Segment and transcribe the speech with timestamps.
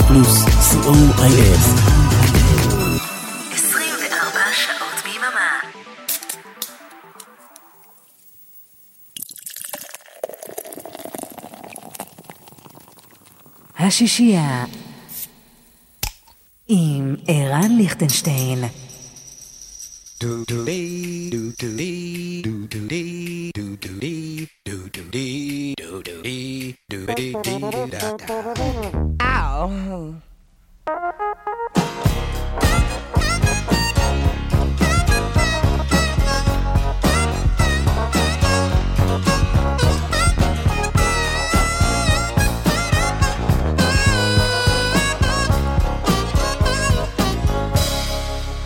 [0.00, 1.60] רדיו פלוס, co.il.
[3.54, 5.60] 24 שעות ביממה.
[13.78, 14.64] השישייה
[16.68, 18.64] עם ערן ליכטנשטיין.
[29.62, 30.14] Ow.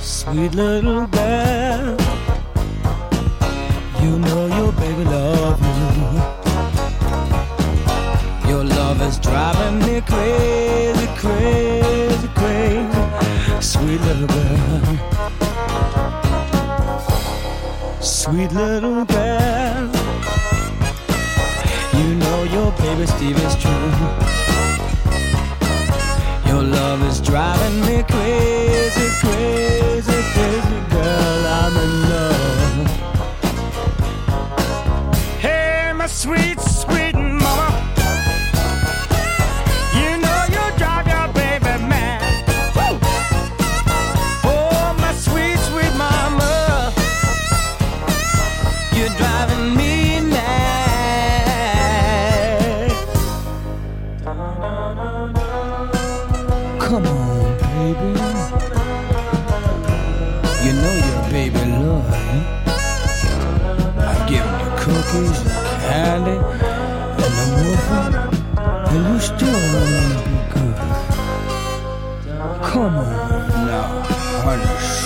[0.01, 1.97] Sweet little girl,
[4.01, 5.64] you know your baby love
[9.75, 13.03] driving me crazy, crazy, crazy.
[13.61, 14.99] Sweet little girl,
[18.01, 19.91] sweet little girl,
[21.95, 23.93] you know your baby Steve is true.
[26.47, 31.47] Your love is driving me crazy, crazy, crazy, girl.
[31.47, 32.89] I'm in love.
[35.41, 36.61] Hey, my sweet,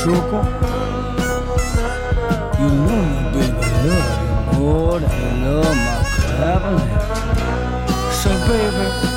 [0.08, 0.44] sugar.
[2.58, 5.96] You know your baby love you more than you love my
[6.38, 7.00] cabinet.
[8.20, 9.07] So baby,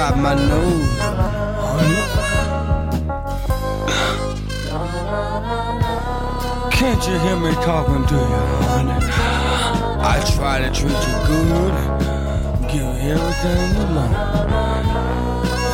[0.00, 0.98] got my nose.
[6.78, 8.98] Can't you hear me talking to you, honey?
[10.12, 11.74] I try to treat you good
[12.72, 14.14] give you everything you want.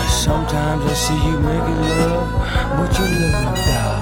[0.01, 2.27] And sometimes I see you making love,
[2.77, 4.01] but you love die.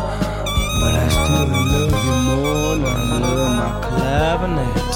[0.80, 4.92] But I still love you more than I love my clavinet.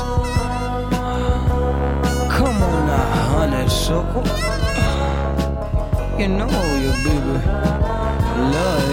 [2.36, 4.67] Come on now, honey sugar.
[6.18, 6.50] You know
[6.82, 7.38] your baby
[8.50, 8.84] love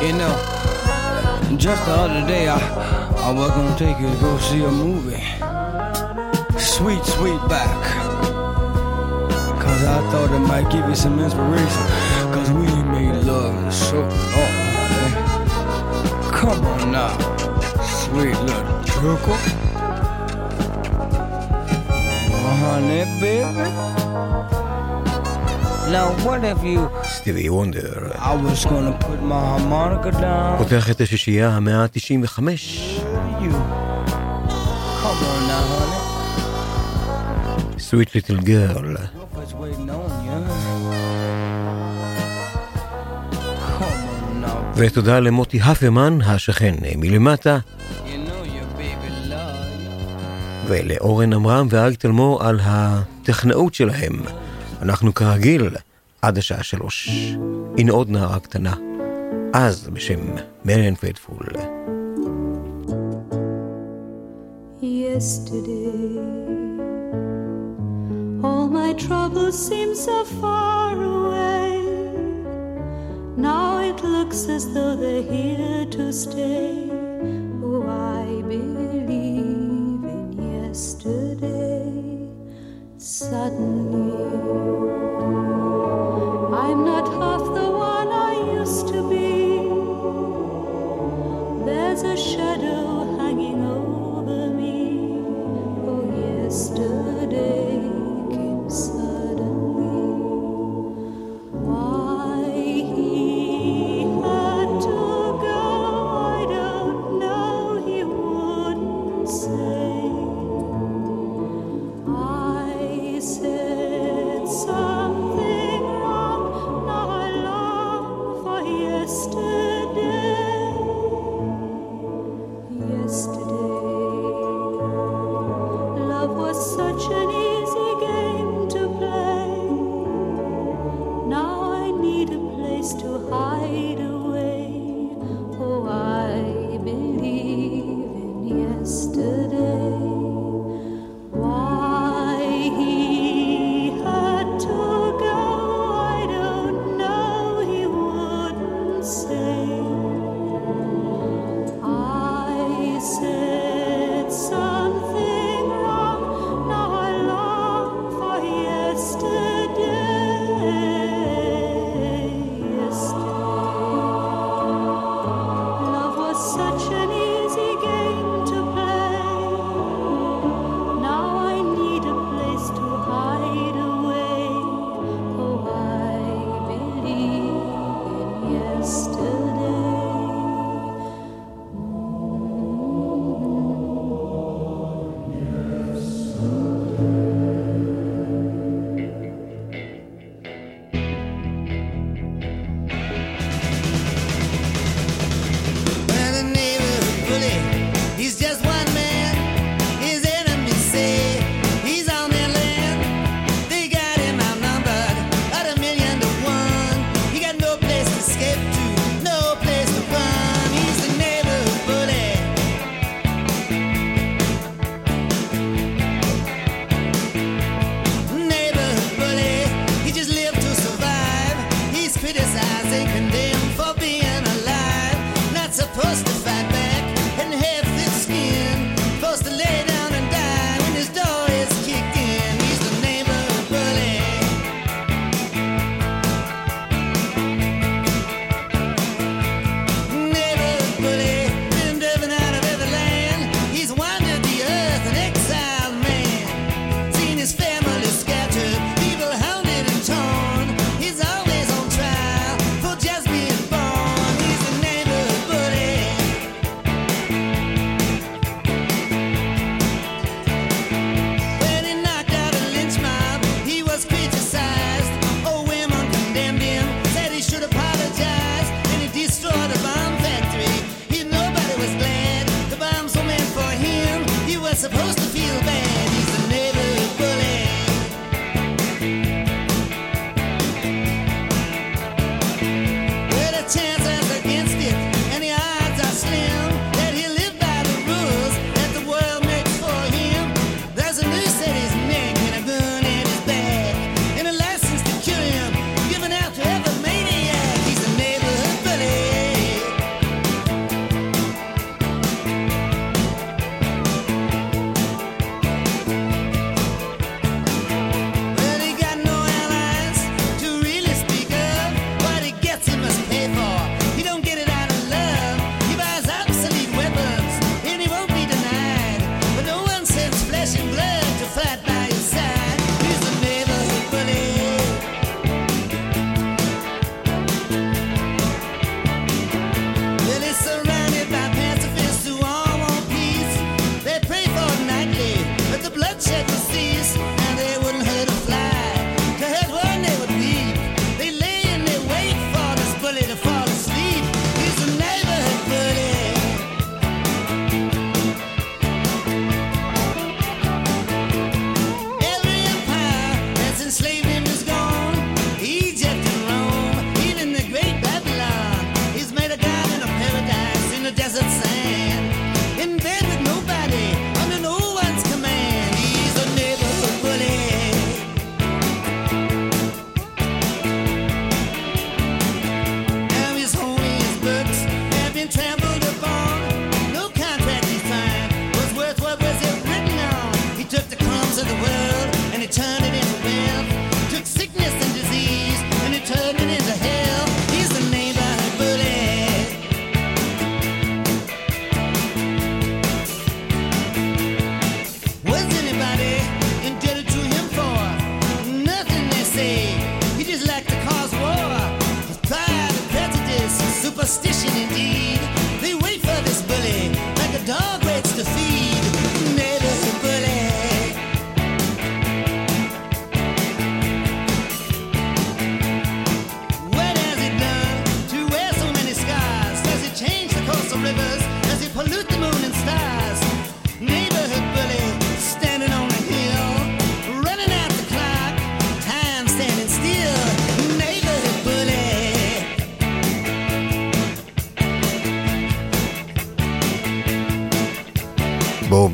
[0.00, 0.06] you.
[0.06, 0.34] You know,
[1.58, 5.22] just the other day I, I was gonna take you to go see a movie.
[6.58, 7.76] Sweet, sweet back.
[9.60, 11.84] Cause I thought it might give you some inspiration.
[12.32, 14.10] Cause we made love in so long,
[14.78, 15.12] honey.
[15.12, 16.30] Eh?
[16.32, 17.12] Come on now,
[17.84, 19.18] sweet little sugar.
[19.28, 19.34] Oh,
[22.32, 24.07] uh-huh, honey, baby.
[25.92, 27.04] Now what have you...
[27.04, 28.12] סטיבי וונדר.
[28.12, 30.58] I was gonna put my harmonica down.
[30.58, 32.38] פותח את השישייה המאה ה-95.
[37.78, 38.98] Sweet little girl.
[44.74, 47.58] ותודה למוטי הפרמן, השכן מלמטה,
[50.66, 54.22] ולאורן עמרם ואריק תלמור על הטכנאות שלהם.
[54.82, 55.68] אנחנו כרגיל
[56.22, 57.08] עד השעה שלוש.
[57.78, 58.74] הנה עוד נערה קטנה,
[59.52, 60.20] אז בשם
[60.64, 61.46] מריאן פיידפול.
[73.50, 76.90] Now it looks as though they're here to stay.
[77.62, 81.77] Oh, I believe in yesterday.
[83.18, 85.17] suddenly.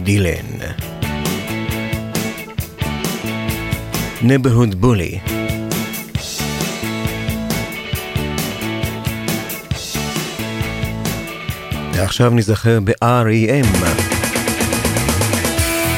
[0.05, 0.59] דילן.
[4.23, 5.19] נברהוד בולי.
[11.95, 13.87] ועכשיו נזכר ב-REM.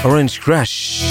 [0.05, 1.03] אורנג' קראש.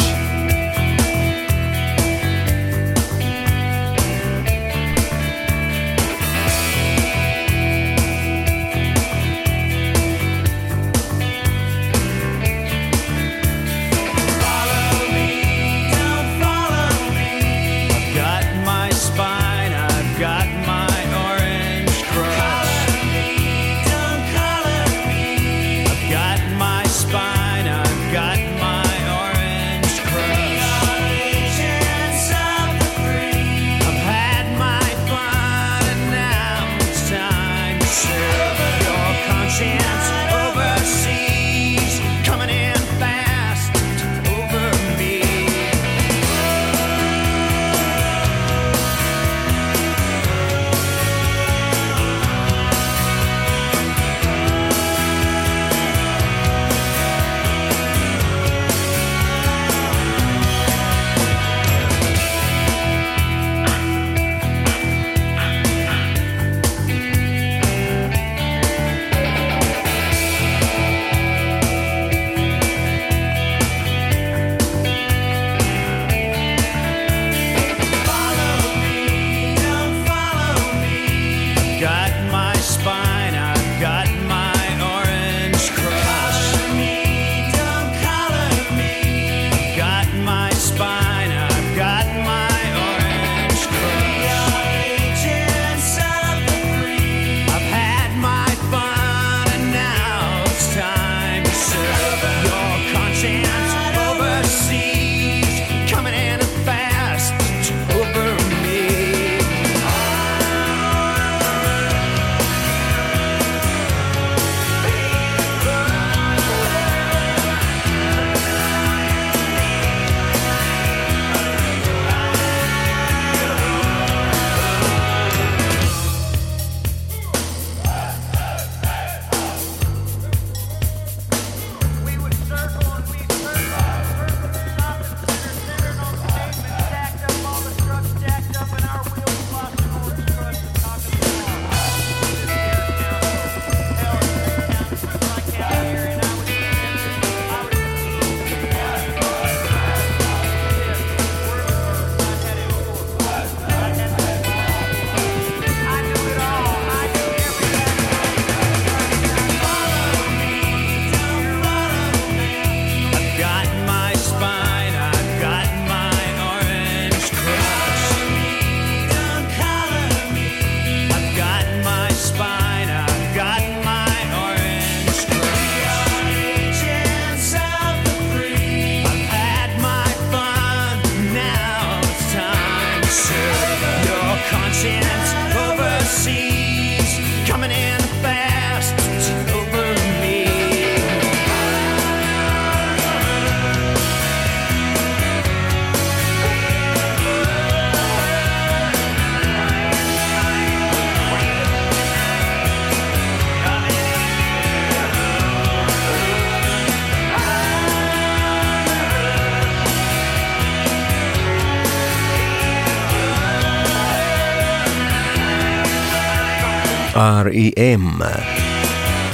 [217.15, 218.23] R.E.M.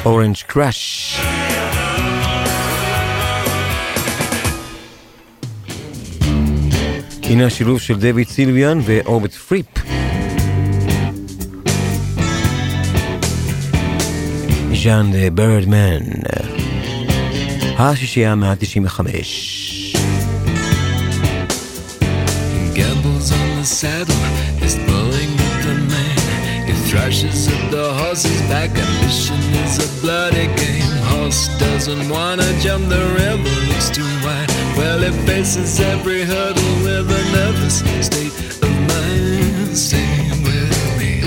[0.05, 1.19] Orange Crush.
[7.23, 9.65] הנה השילוב של דויד סילביאן ורוברט פריפ.
[14.83, 15.99] Jean the Birdman.
[17.77, 18.99] השישייה מה-95.
[22.75, 23.65] gambles on the
[27.01, 30.91] He thrashes at the horse's back, ambition is a bloody game.
[31.09, 34.49] Horse doesn't wanna jump the river, looks too wide.
[34.77, 39.75] Well, he faces every hurdle with a nervous state of mind.
[39.75, 41.23] Stay with me,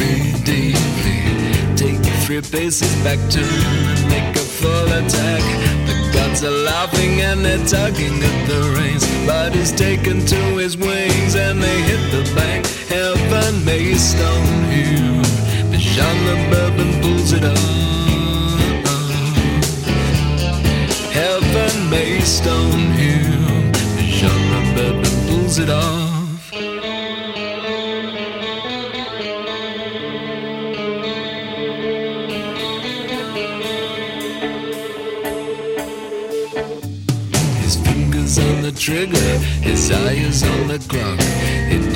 [0.00, 1.76] read deeply.
[1.76, 5.44] Take three paces back, turn and make a full attack.
[5.88, 9.04] The gods are laughing and they're tugging at the reins.
[9.26, 15.22] But he's taken to his wings and they hit the bank heaven may stone you,
[15.70, 17.56] but Jean the Bourbon pulls it off.
[21.12, 23.22] Heaven may stone you,
[23.72, 26.06] but Jean the Bourbon pulls it off.
[38.86, 41.35] trigger, his eye is on the clock.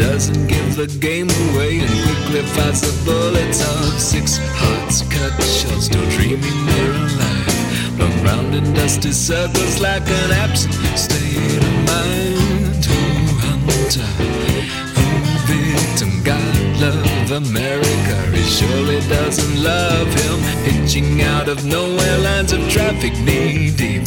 [0.01, 3.99] Doesn't give the game away and quickly fires the bullets off.
[4.01, 8.01] Six hearts cut short, still dreaming they're alive.
[8.01, 12.81] Run round in dusty circles like an absent state of mind.
[12.89, 13.01] Who
[13.45, 14.09] hunter,
[14.97, 15.11] who
[15.53, 18.17] victim, God love America.
[18.33, 20.39] He surely doesn't love him.
[20.65, 24.03] Hitching out of nowhere, lines of traffic knee deep.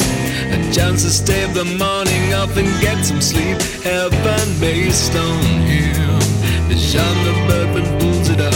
[0.50, 3.62] A chance to stave the morning off and get some sleep.
[3.82, 6.18] Heaven may on him.
[6.68, 8.54] The genre bourbon pulls it off.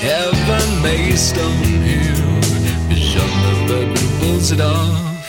[0.00, 2.40] Heaven may stone him.
[2.88, 5.19] The genre bourbon pulls it off.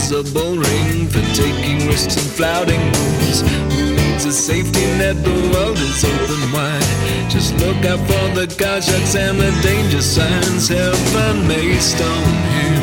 [0.00, 3.40] Is a bull ring for taking risks and flouting rules.
[3.74, 5.16] Who needs a safety net?
[5.22, 7.30] The world is open wide.
[7.30, 10.68] Just look out for the Kazakhs and the danger signs.
[10.68, 12.82] Heaven may stone him.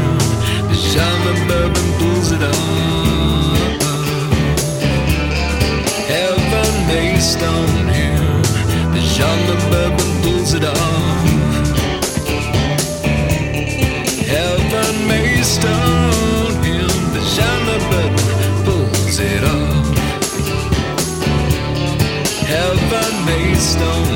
[0.69, 3.81] The shaman bourbon pulls it off.
[6.13, 8.25] Heaven may stone him.
[8.95, 11.16] The shaman bourbon pulls it off.
[23.77, 24.06] Stone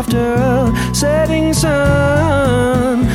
[0.00, 3.09] after a setting sun.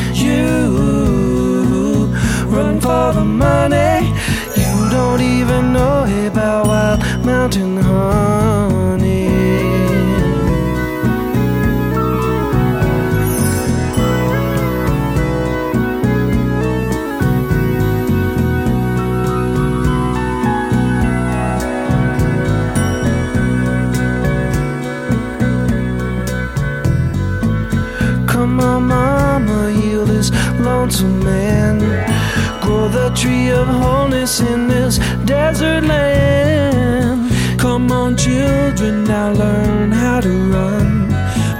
[38.86, 41.10] Children, now learn how to run.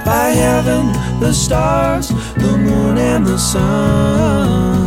[0.04, 4.85] By heaven, the stars, the moon, and the sun.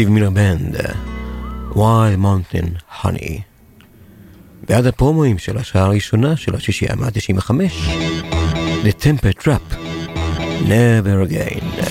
[0.00, 0.76] סטיב מילר בנד,
[1.72, 3.40] Wild Mountain Honey.
[4.68, 7.50] ועד הפרומואים של השעה הראשונה של השישייה מה-95,
[8.82, 9.74] The Temper Trap,
[10.66, 11.89] Never Again.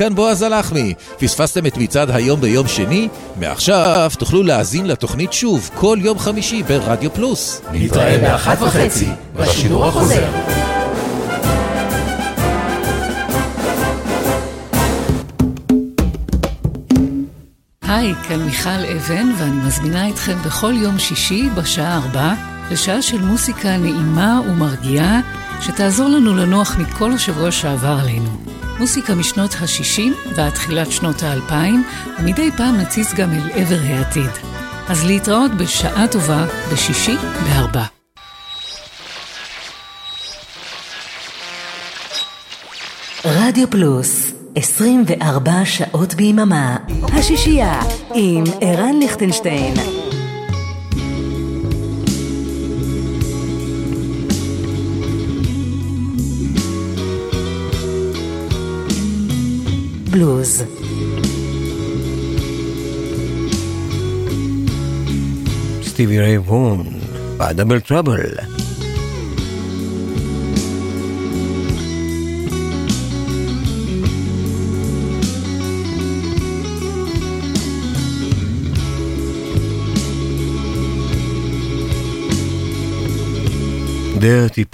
[0.00, 0.94] כאן בועז הלחמי.
[1.18, 3.08] פספסתם את מצעד היום ביום שני?
[3.40, 7.62] מעכשיו תוכלו להאזין לתוכנית שוב כל יום חמישי ברדיו פלוס.
[7.72, 10.26] נתראה באחת וחצי בשידור החוזר.
[17.82, 22.34] היי, כאן מיכל אבן, ואני מזמינה אתכם בכל יום שישי בשעה ארבע
[22.70, 25.20] לשעה של מוסיקה נעימה ומרגיעה,
[25.60, 28.49] שתעזור לנו לנוח מכל השבוע שעבר עלינו.
[28.80, 31.52] מוסיקה משנות ה-60 ועד תחילת שנות ה-2000,
[32.18, 34.30] ומדי פעם נציץ גם אל עבר העתיד.
[34.88, 37.84] אז להתראות בשעה טובה בשישי בארבע.
[43.24, 46.76] רדיו פלוס, 24 שעות ביממה.
[47.02, 47.80] השישייה
[48.14, 49.99] עם ערן ליכטנשטיין.
[60.10, 60.64] Blues.
[65.86, 67.00] Stevie Ray Vaughan,
[67.38, 68.16] by Double Trouble.
[84.18, 84.64] Dirty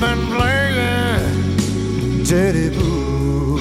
[0.00, 3.58] been playing dirty boo.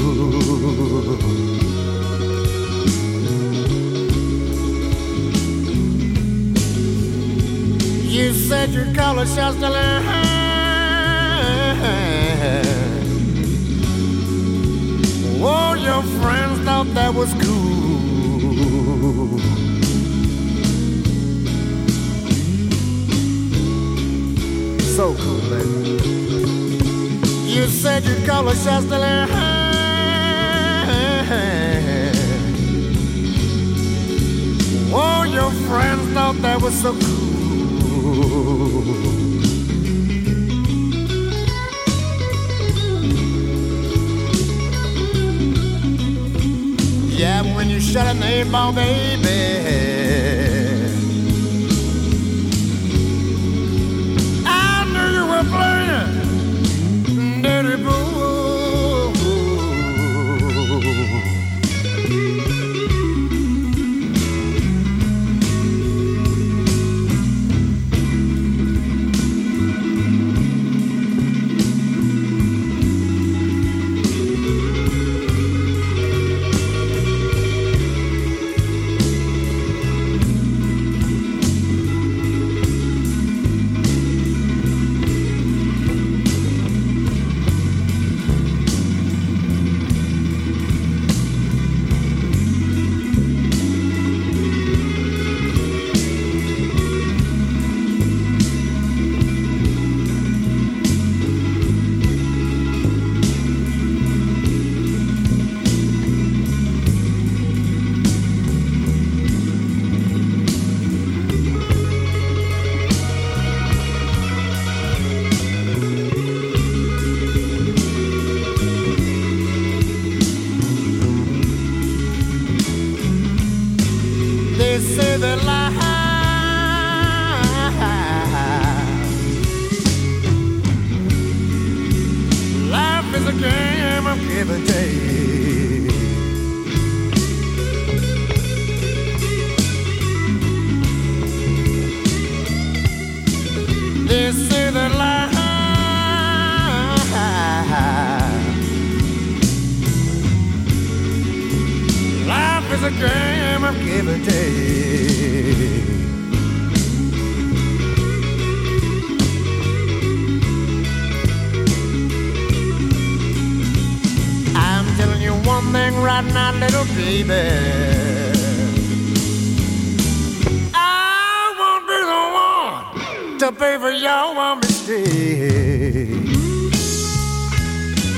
[8.08, 10.06] You said your color shots to learn.
[15.42, 17.70] Oh, your friends thought that was cool.
[24.96, 26.19] So cool, baby.
[27.82, 29.30] Said your color shots to learn.
[34.92, 37.00] Oh, your friends thought that was so cool.
[47.18, 49.99] Yeah, when you shut an eight ball, baby.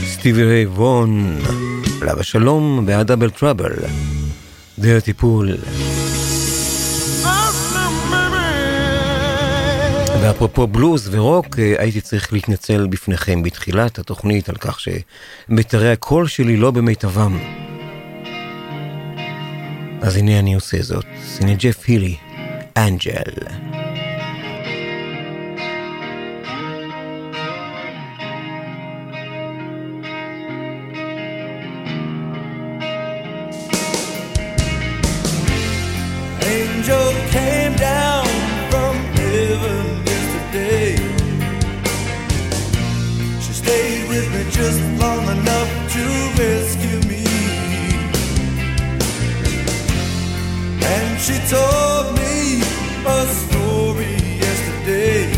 [0.06, 1.40] סטיבי ריי וון,
[2.02, 3.74] עליו השלום והדאבל טראבל,
[4.80, 5.58] די הטיפול.
[10.22, 16.58] ואפרופו בלוז ורוק, אה, הייתי צריך להתנצל בפניכם בתחילת התוכנית על כך שמיתרי הקול שלי
[16.58, 17.61] לא במיטבם.
[20.02, 21.06] אז הנה אני עושה זאת.
[21.40, 22.16] הנה ג'ף הילי,
[22.78, 23.61] אנג'ל.
[51.22, 52.64] She told me
[53.06, 55.32] a story yesterday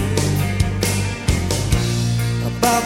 [2.48, 2.84] about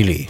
[0.00, 0.26] בשבילי.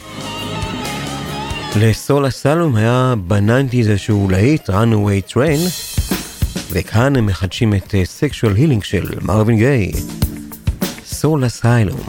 [1.76, 5.70] לסולה סלום היה בננטיז איזשהו להיט, runaway train,
[6.70, 9.92] וכאן הם מחדשים את אה, סקשואל הילינג של מרווין גיי,
[11.04, 12.00] סולה סלום.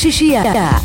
[0.00, 0.82] 是需要的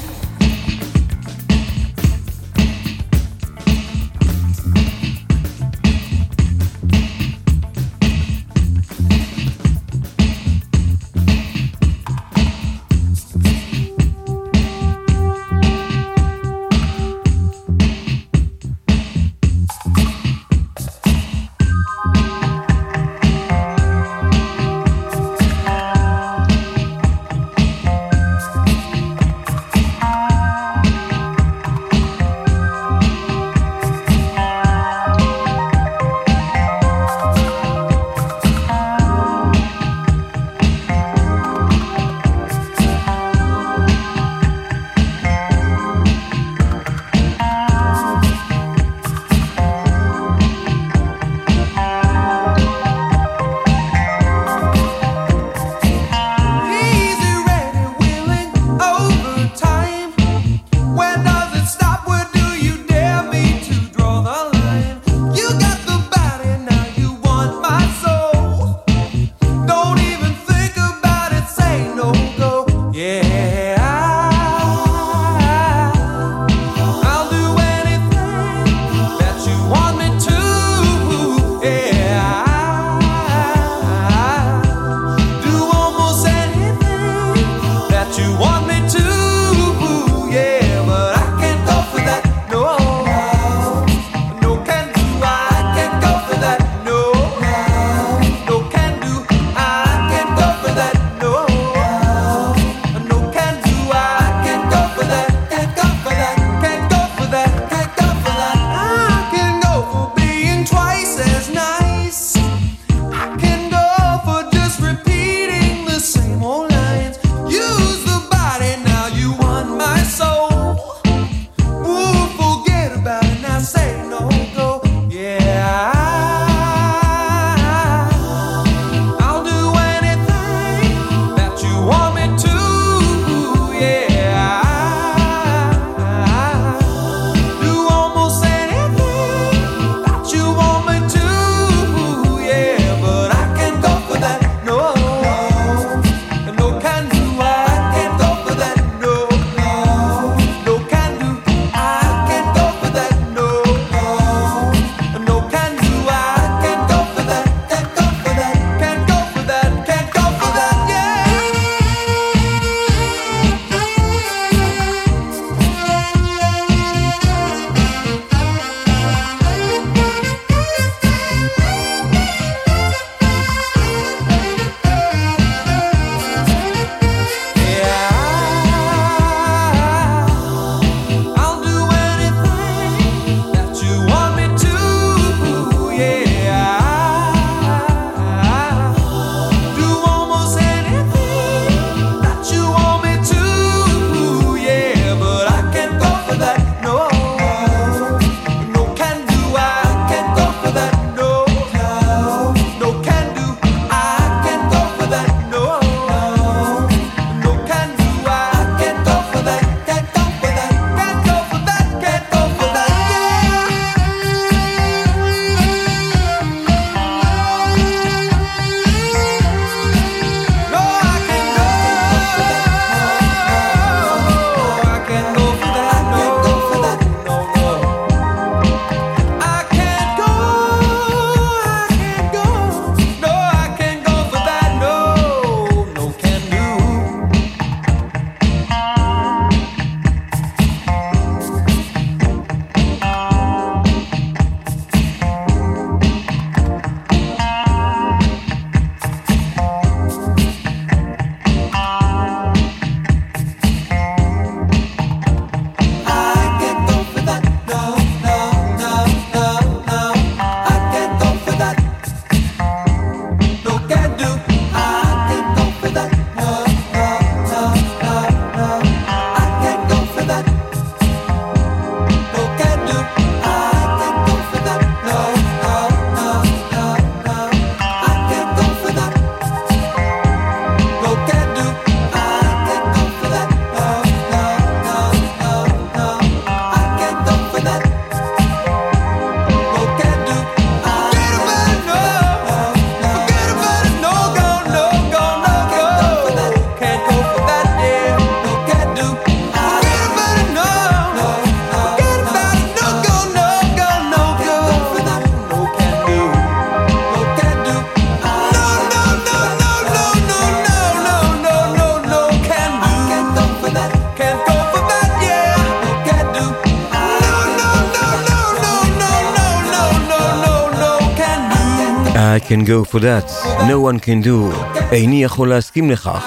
[322.95, 324.55] פקודת No One Can Do,
[324.91, 326.25] איני יכול להסכים לכך.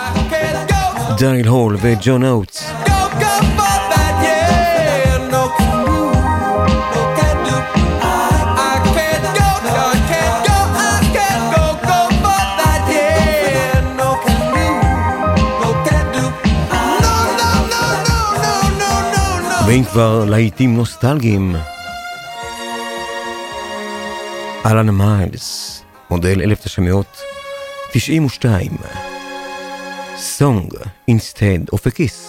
[1.16, 2.72] דייל הול וג'ון אוטס.
[19.66, 21.56] ואם כבר להיטים נוסטלגיים,
[24.66, 25.67] אהלן מיילס.
[26.10, 28.78] מודל 1992.
[30.38, 30.68] Song
[31.10, 32.27] Instead of a Kiss.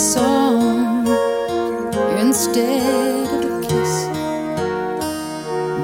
[0.00, 1.06] song
[2.18, 4.06] instead of a kiss.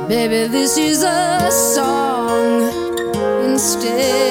[0.08, 2.72] Baby, this is a song
[3.44, 4.25] instead.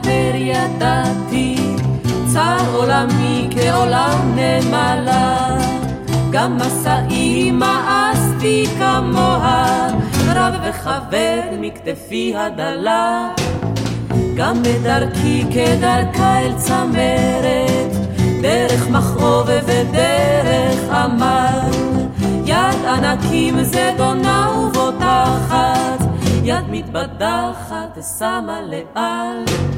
[0.00, 1.56] לספר ידעתי,
[2.32, 5.58] צר עולמי כעולם נמלה.
[6.30, 9.88] גם מסעי מאסתי כמוה,
[10.34, 13.28] רב וכבד מכתפי הדלה.
[14.36, 17.96] גם בדרכי כדרכה אל צמרת,
[18.42, 21.70] דרך מכאוב ודרך עמל.
[22.44, 26.00] יד ענקים זדונה ובוטחת,
[26.44, 29.69] יד מתבדחת שמה לאל.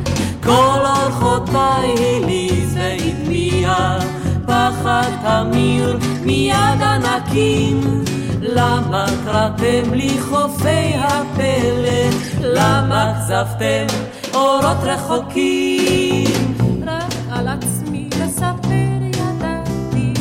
[0.42, 3.98] כל אורחותיי הליז והדמיע,
[4.46, 7.80] פחד תמיר מיד ענקים.
[8.40, 12.10] למה קראתם לי חופי הפלא?
[12.40, 13.86] למה כזבתם
[14.34, 16.54] אורות רחוקים?
[16.86, 20.12] רק על עצמי לספר ידעתי,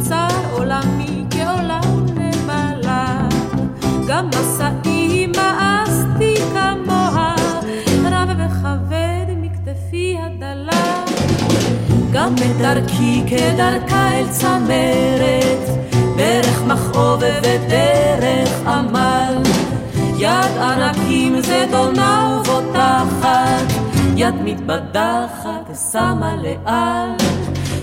[0.00, 3.28] צר עולמי כעולם נמלה.
[4.08, 4.30] גם
[12.46, 15.68] גם בדרכי כדרכה אל צמרת,
[16.16, 19.42] דרך מכאוב ודרך עמל.
[20.18, 23.72] יד ענקים זדונה ובוטחת,
[24.16, 27.28] יד מתבדחת שמה לאל.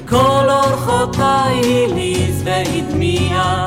[0.09, 3.66] כל אורחותיי הליז והדמיע,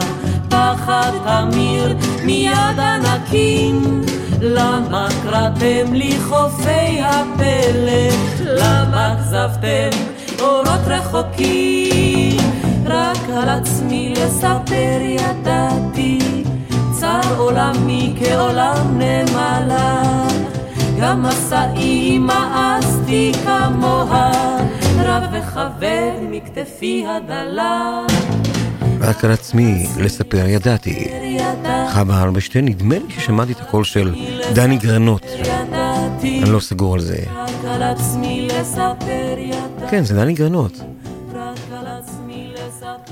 [0.48, 4.02] פחד תמיר מיד ענקים.
[4.40, 8.16] למה קראתם לי חופי הפלא?
[8.40, 12.36] למה כזבתם אורות רחוקים?
[12.84, 16.18] רק על עצמי לספר ידעתי,
[17.00, 20.02] צר עולמי כעולם נמלה.
[21.00, 24.30] גם מסעי מאסתי כמוה,
[24.98, 28.00] רב וכבד מכתפי הדלה.
[29.00, 31.08] רק על עצמי לספר ידעתי.
[31.92, 34.14] חווה אלברשטיין, נדמה לי ששמעתי את הקול של
[34.54, 35.22] דני גרנות.
[36.42, 37.18] אני לא סגור על זה.
[39.90, 40.80] כן, זה דני גרנות.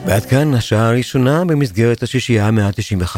[0.06, 3.16] ועד כאן השעה הראשונה במסגרת השישייה ה-195.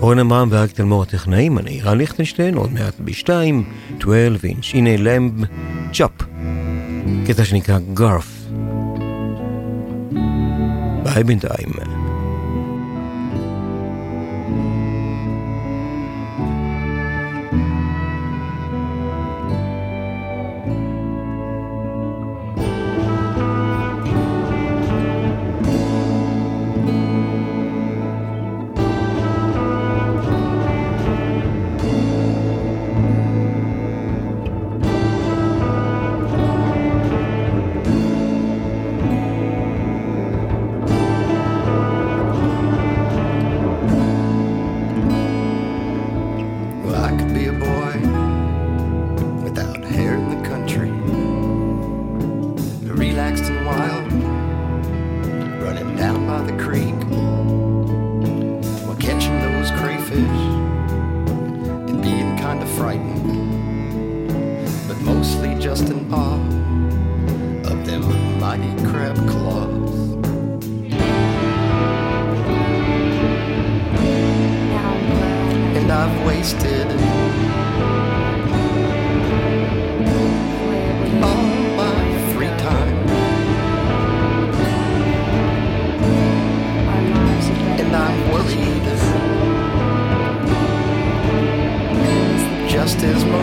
[0.00, 3.28] אורן עמרם ואריק תלמור הטכנאים, אני רן ליכטנשטיין, עוד מעט ב-2,
[4.00, 5.44] 12 אינץ', הנה למב
[5.92, 6.10] צ'אפ,
[7.26, 8.38] קטע שנקרא גרף.
[11.04, 11.97] ביי בינתיים.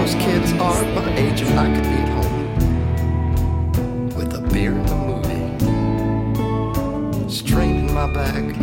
[0.06, 2.46] Most kids are my age, if I could be at home
[4.16, 5.48] with a beer and a movie,
[7.28, 8.56] straining my back and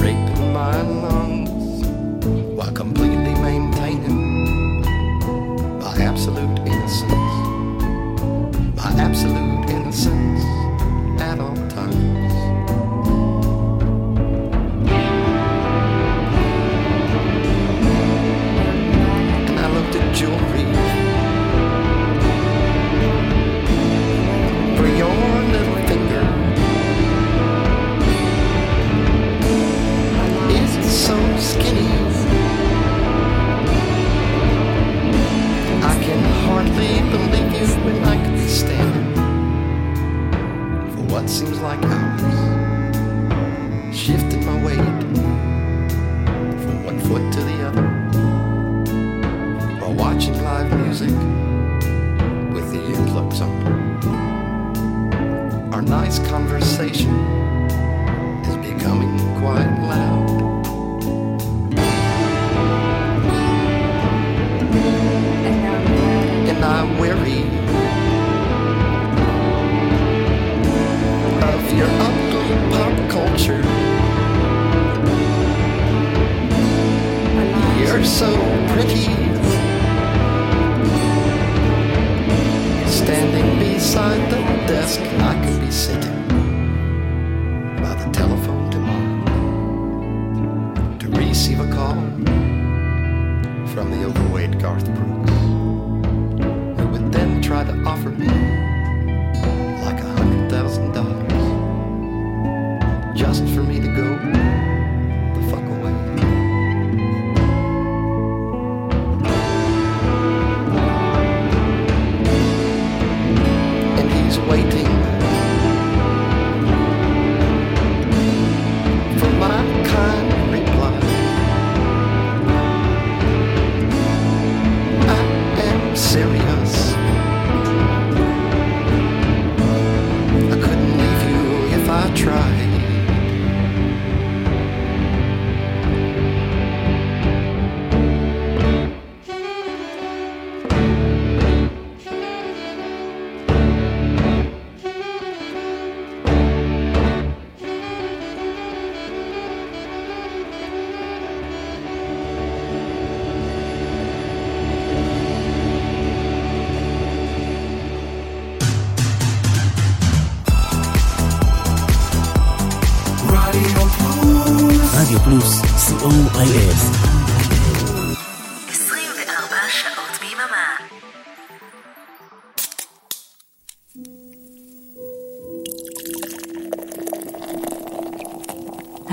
[0.00, 0.82] raping my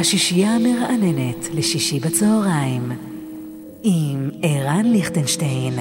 [0.10, 2.92] השישייה המרעננת לשישי בצהריים
[3.84, 5.74] עם ערן ליכטנשטיין.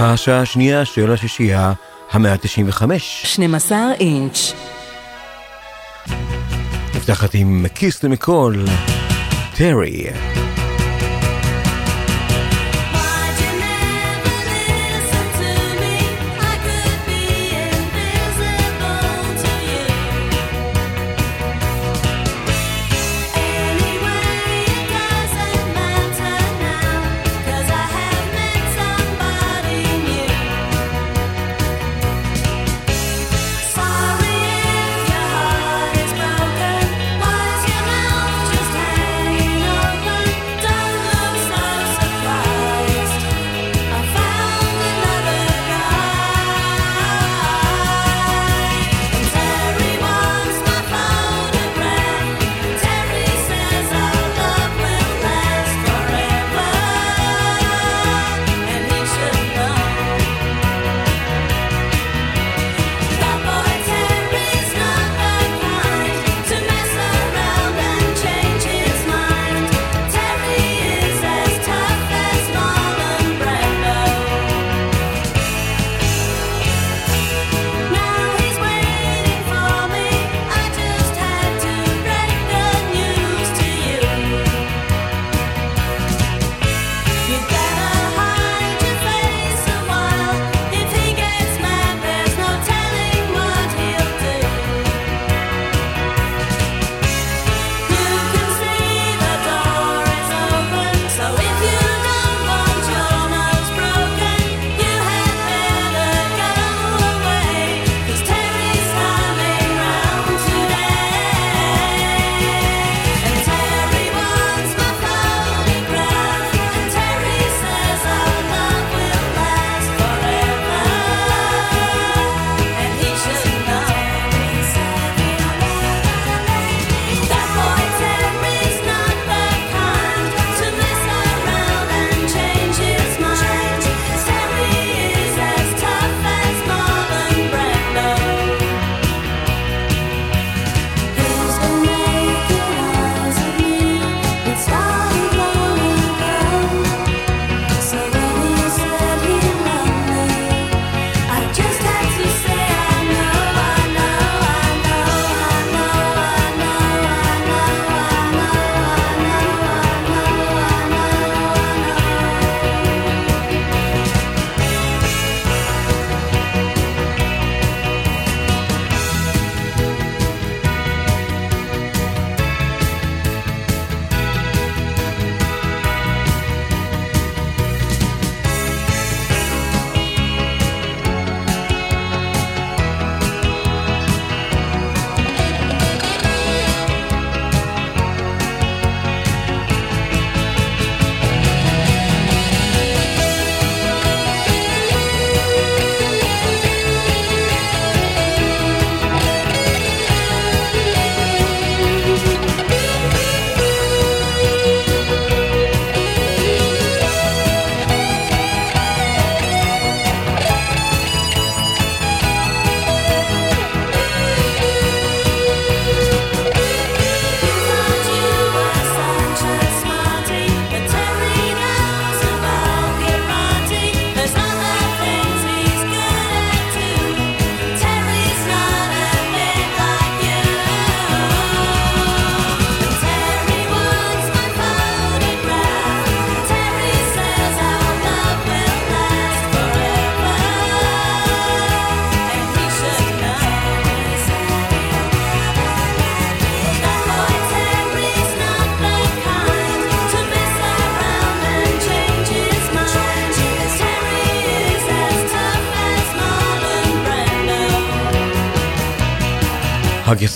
[0.00, 1.72] השעה השנייה של השישייה
[2.10, 2.82] המאה ה-95.
[2.98, 4.52] 12 אינץ'.
[6.94, 8.64] נפתחת עם כיס למקול,
[9.56, 10.06] טרי.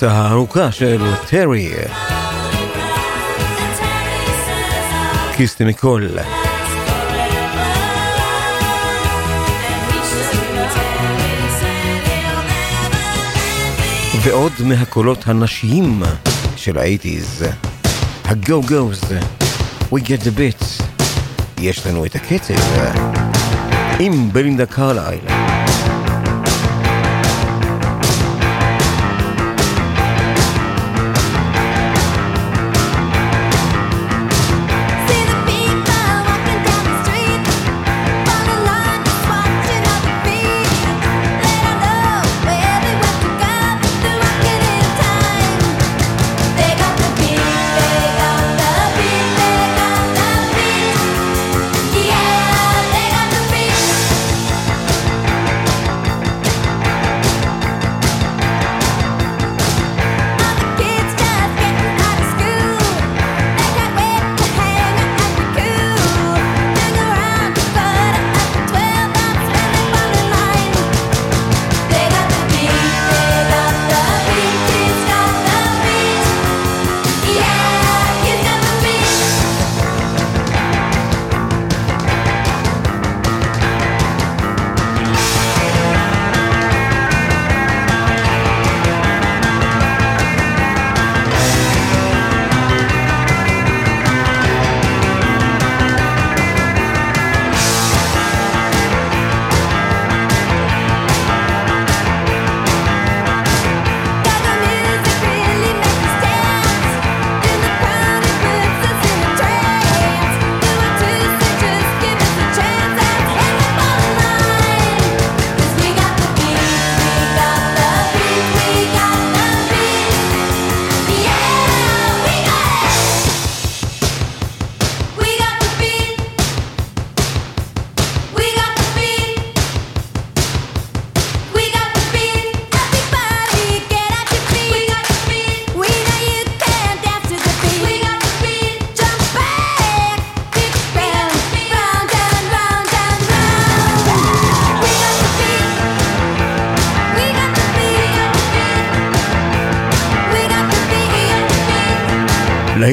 [0.03, 1.70] הגרסה הארוכה של טרי.
[5.36, 6.07] קיסטי מכל.
[14.22, 16.03] ועוד מהקולות הנשיים
[16.57, 17.44] של האייטיז,
[18.24, 19.00] הגו גוז,
[19.92, 20.82] We get the bits,
[21.61, 22.55] יש לנו את הקצב,
[23.98, 25.51] עם בלינדה קרלייל.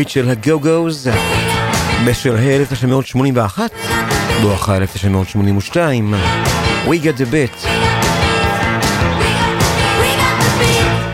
[0.09, 1.07] להיט של הגו גוז
[2.05, 3.71] בשלהי 1981,
[4.41, 6.13] בואכה 1982,
[6.87, 7.67] We Get the Bit.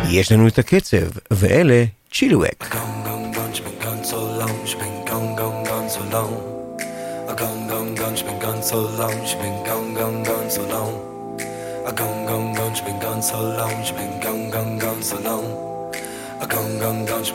[0.09, 1.83] יש לנו את הקצב, ואלה
[2.13, 2.75] צ'ילואק.
[8.65, 9.34] so long,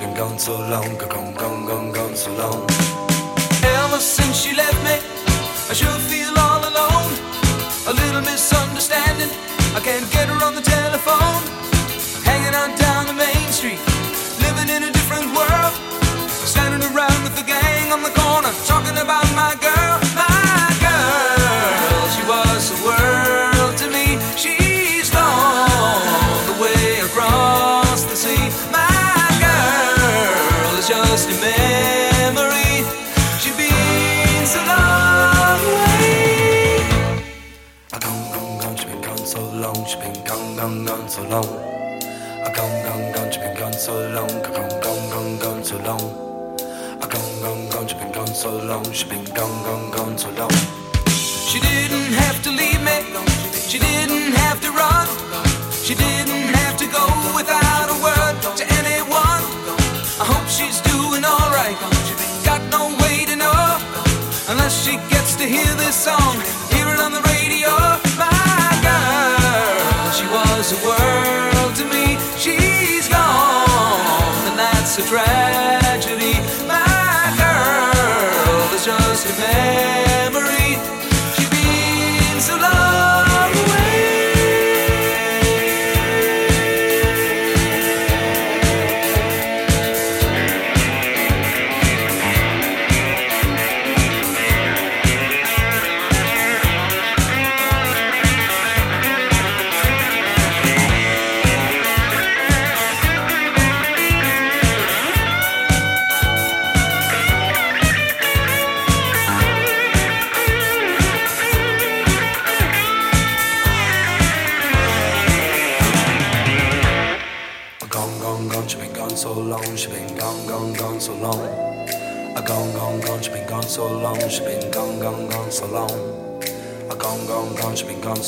[0.00, 2.64] been gone so long, gone, gone, gone, gone so long.
[3.62, 4.96] Ever since she left me,
[5.68, 7.12] I sure feel all alone.
[7.86, 9.28] A little misunderstanding,
[9.76, 11.42] I can't get her on the telephone.
[12.24, 13.80] Hanging on down the main street,
[14.40, 15.74] living in a different world.
[16.48, 18.52] Standing around with the gang on the corner,
[43.90, 44.34] so long.
[44.46, 46.04] Gone, gone, gone, gone so long.
[47.02, 48.84] A gone, gone, gone, she been gone so long.
[48.92, 50.56] She been gone, gone, gone so long.
[51.50, 52.98] She didn't have to leave me.
[53.70, 55.06] She didn't have to run.
[55.86, 57.04] She didn't have to go
[57.38, 59.42] without a word to anyone.
[60.22, 61.78] I hope she's doing alright.
[62.48, 63.64] Got no way to know
[64.50, 66.59] unless she gets to hear this song.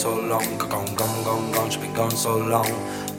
[0.03, 2.67] So long, gone, gone, gone, gone, she been gone so long.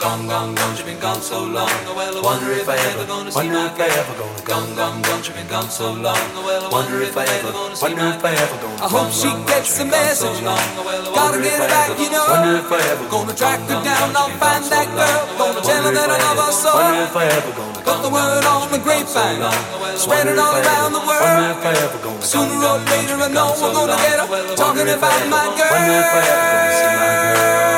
[0.04, 1.72] Gone, gone, gone, she been gone so long.
[1.96, 5.02] Well, I wonder if I ever gonna see Wonder if I ever gonna Gone, gone,
[5.02, 6.20] gone, she been gone so long.
[6.44, 9.80] Well, I wonder if I ever Wonder if I ever gonna I hope she gets
[9.80, 10.44] the message.
[10.44, 12.28] Gotta get her back, you know.
[12.28, 15.24] Wonder if I ever Gonna track her down, I'll find that girl.
[15.40, 16.72] Gonna tell her that I love her so.
[16.76, 19.40] Wonder if I ever gonna Put the word on the grapevine.
[19.98, 21.58] Spread it all around the world.
[21.58, 24.56] if I ever gonna Sooner or later, I know we're gonna get up.
[24.56, 27.73] Talking about my girl.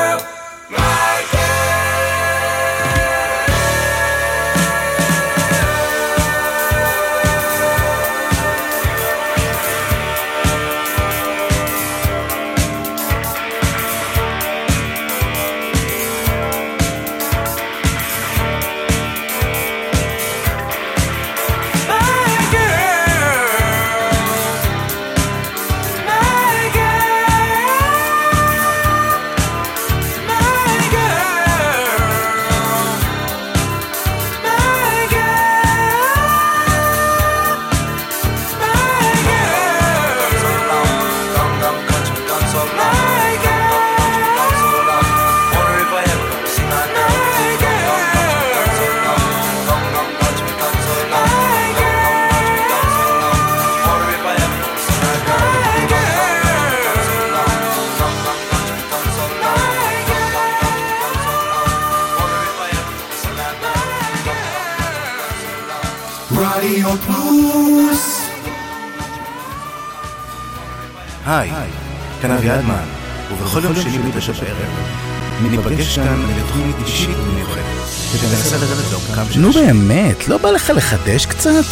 [71.40, 71.50] היי,
[72.22, 72.84] כאן אביעדמן,
[73.32, 74.70] ובכל יום שני בתשע בערב,
[75.42, 77.64] ניפגש כאן לתוכנית אישית ומיוחדת,
[78.12, 81.64] שתנסה לרדת לעומקם של נו באמת, לא בא לך לחדש קצת?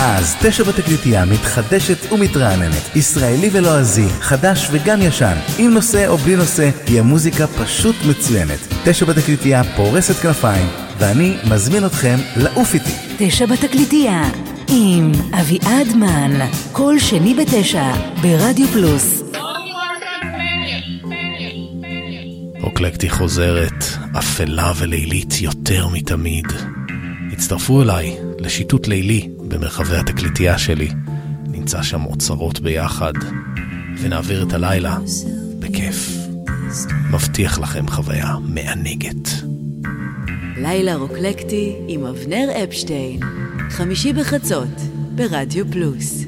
[0.00, 6.70] אז תשע בתקליטייה מתחדשת ומתרעננת, ישראלי ולועזי, חדש וגם ישן, עם נושא או בלי נושא,
[6.86, 8.58] היא המוזיקה פשוט מצוינת.
[8.84, 10.66] תשע בתקליטייה פורסת כנפיים,
[10.98, 12.92] ואני מזמין אתכם לעוף איתי.
[13.18, 14.22] תשע בתקליטייה
[14.74, 17.92] עם אביעד מן, כל שני בתשע
[18.22, 19.22] ברדיו פלוס.
[22.60, 23.84] רוקלקטי חוזרת,
[24.18, 26.46] אפלה ולילית יותר מתמיד.
[27.32, 30.88] הצטרפו אליי לשיטוט לילי במרחבי התקליטייה שלי.
[31.46, 33.12] נמצא שם אוצרות ביחד,
[33.98, 34.98] ונעביר את הלילה
[35.58, 36.16] בכיף.
[37.10, 39.28] מבטיח לכם חוויה מענגת.
[40.56, 43.20] לילה רוקלקטי עם אבנר אפשטיין,
[43.72, 44.68] חמישי בחצות,
[45.14, 46.24] ברדיו פלוס.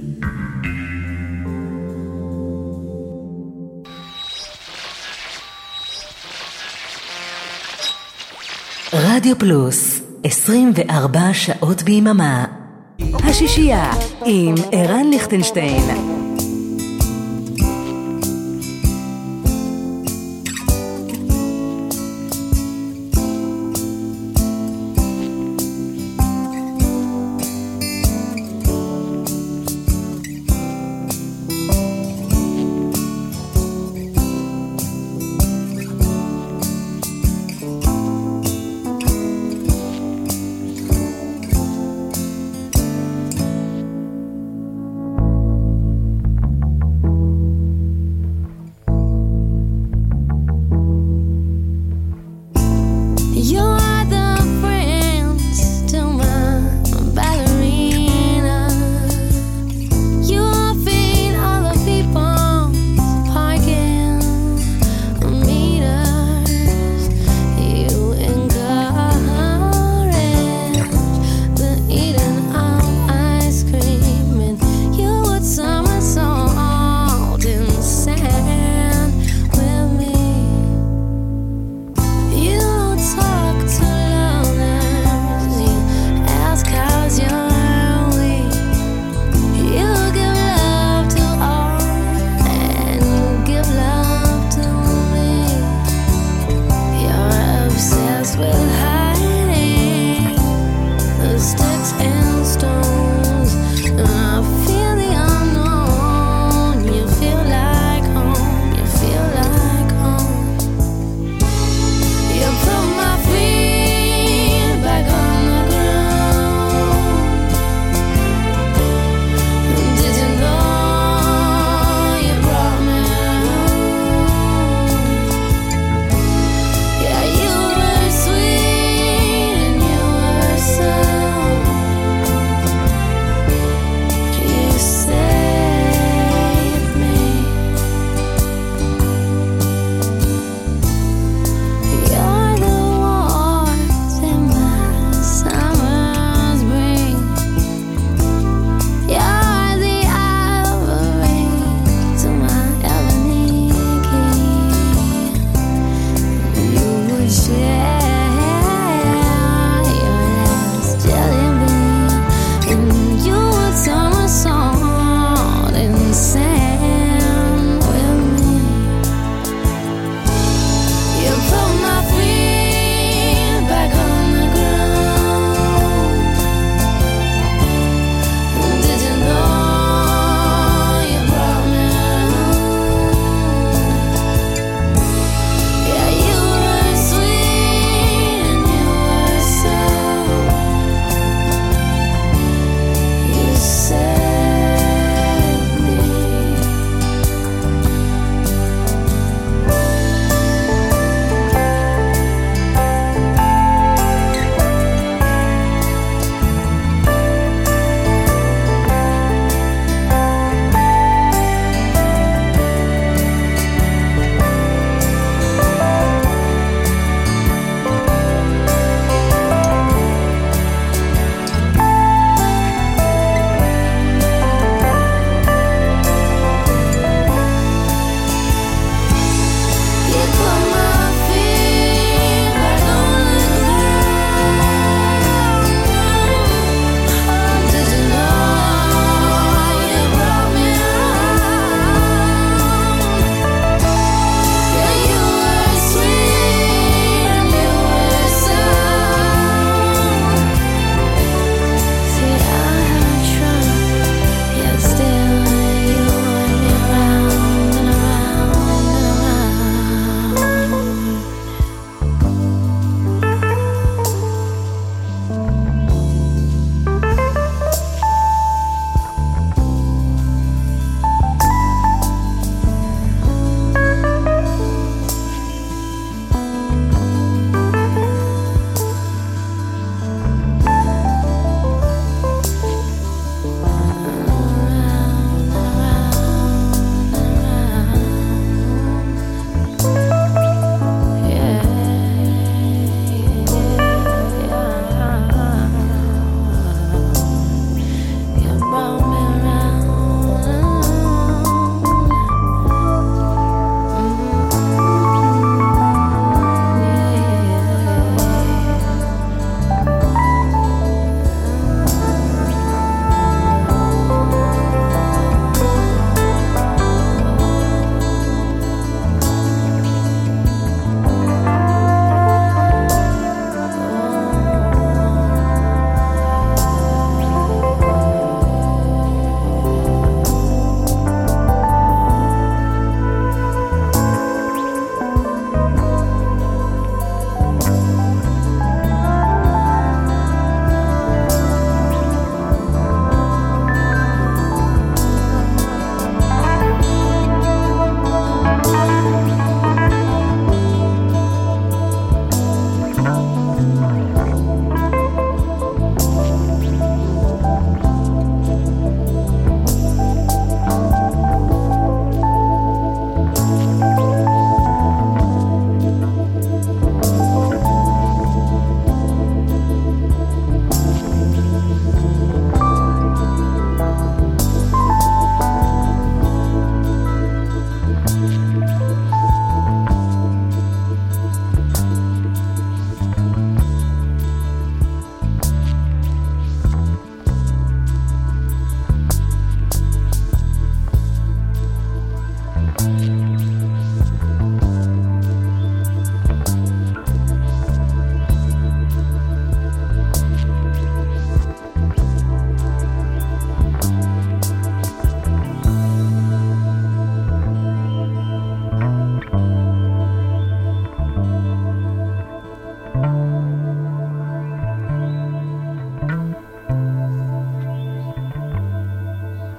[8.93, 12.45] רדיו פלוס, 24 שעות ביממה.
[13.15, 13.93] השישייה
[14.27, 16.24] עם ערן ליכטנשטיין.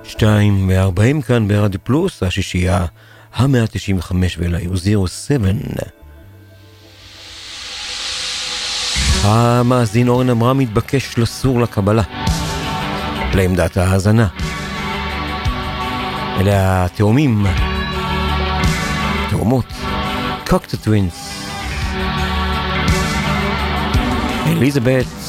[0.08, 2.86] שתיים וארבעים כאן ברדיו פלוס, השישייה
[3.36, 5.58] המאה תשעים וחמש ואליי הוא זירו סבן.
[9.24, 12.04] המאזין אורן עמרם מתבקש לסור לקבלה,
[13.34, 14.28] לעמדת ההאזנה.
[16.40, 17.46] אלה התאומים,
[19.30, 19.74] תאומות,
[20.48, 21.46] קוקטה טווינס,
[24.48, 25.25] אליזבת,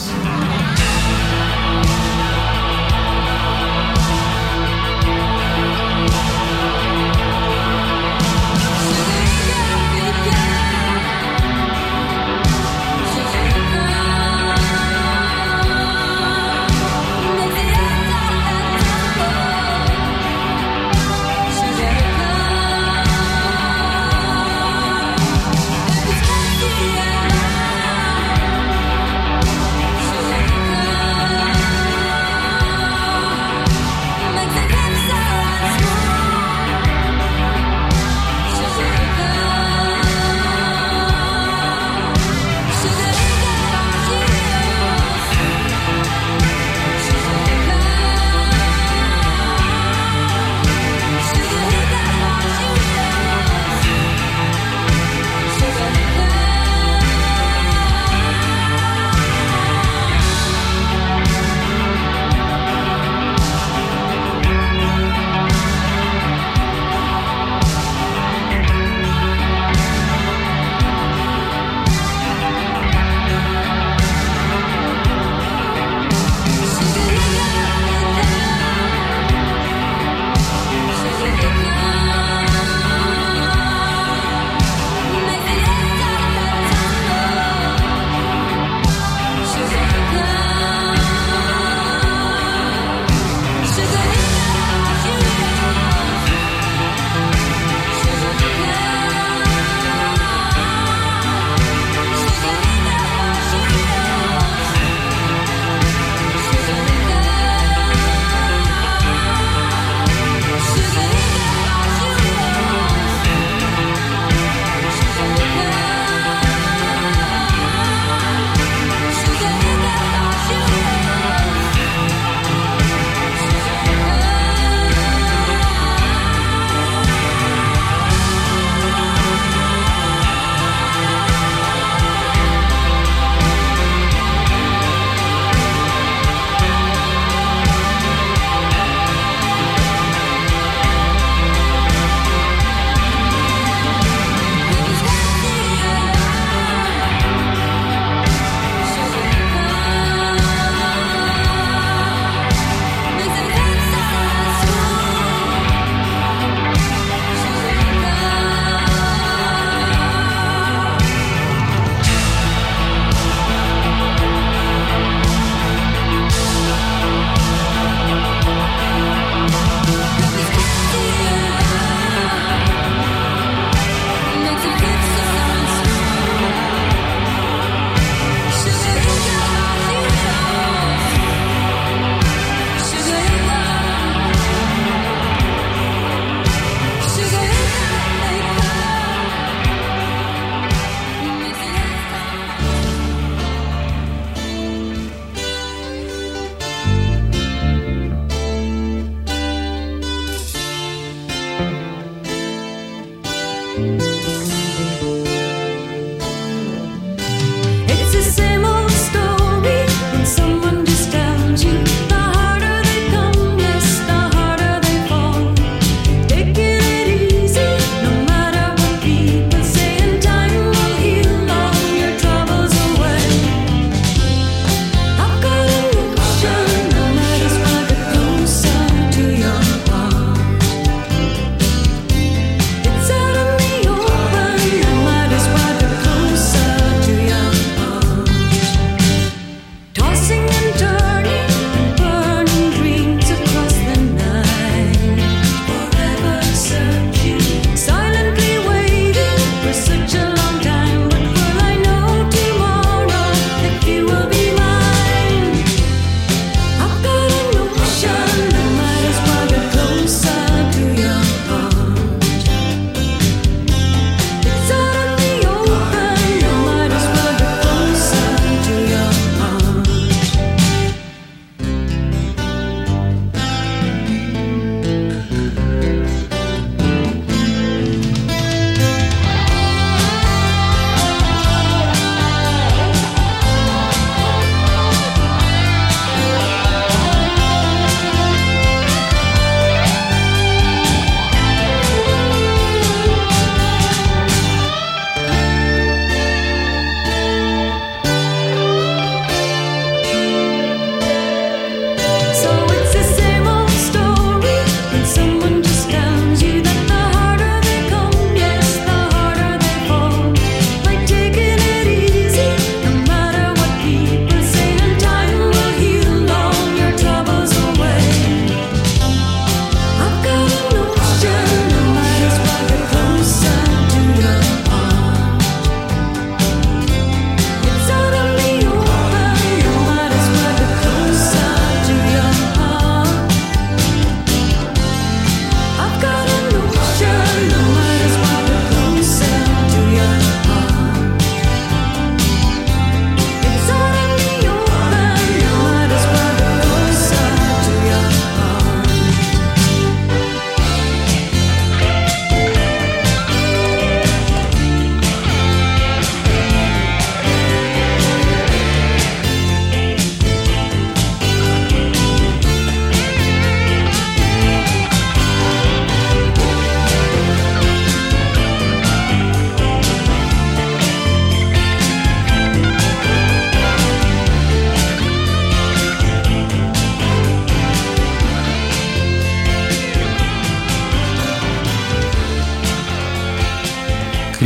[203.76, 204.35] Música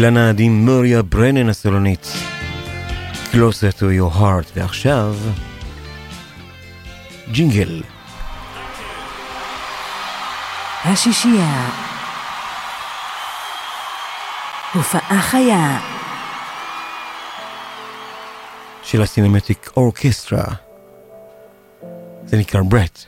[0.01, 2.13] אילנה עם מוריה ברנן הסולונית.
[3.33, 5.15] Closer to your heart, ועכשיו
[7.33, 7.83] ג'ינגל.
[10.85, 11.71] השישייה
[14.75, 15.79] הופעה חיה
[18.83, 20.45] של הסינמטיק אורקסטרה.
[22.27, 23.05] זה נקרא ברט.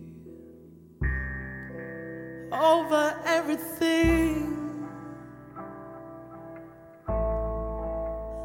[2.52, 4.88] over everything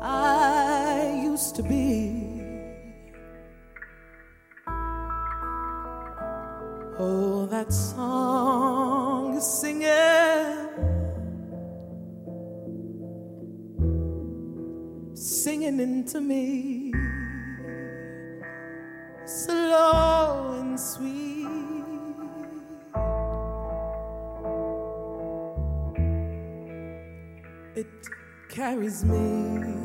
[0.02, 2.22] I used to be.
[6.98, 9.88] Oh, that song is singing.
[15.14, 16.75] Singing into me.
[28.56, 29.76] Carries me.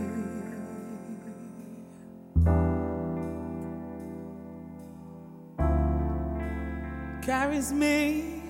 [7.22, 8.42] carries me.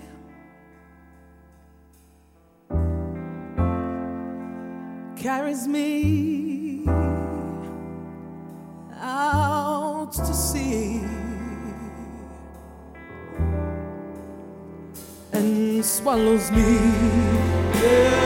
[5.15, 6.84] Carries me
[8.99, 11.02] out to sea
[15.34, 16.61] and swallows me.
[17.81, 18.20] yeah,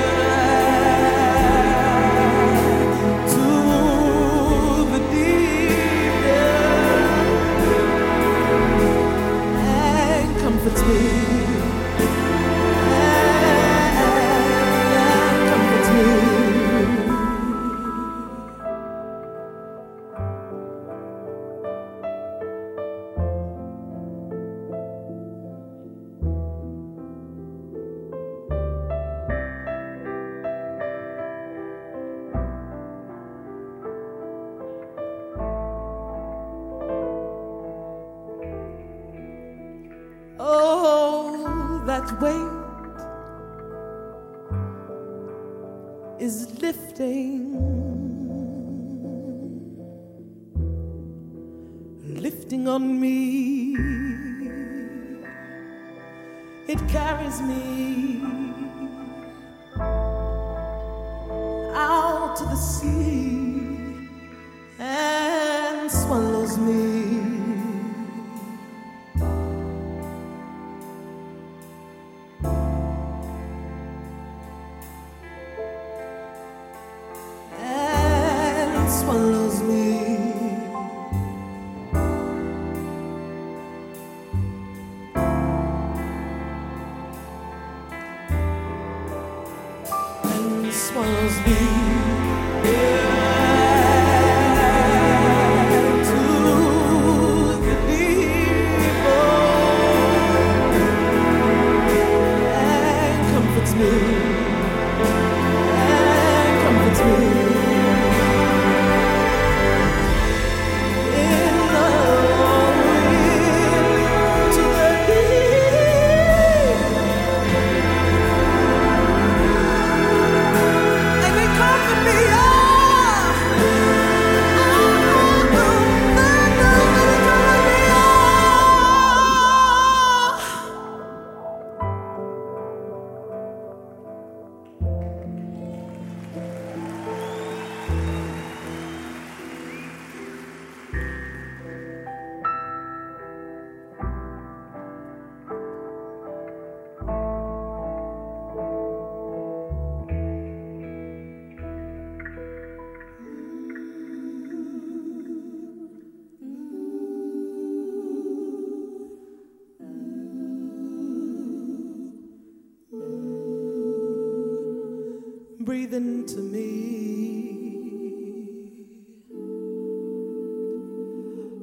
[165.66, 166.62] Breathe into me.